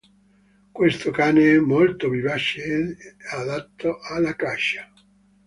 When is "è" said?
1.51-1.59, 2.99-3.35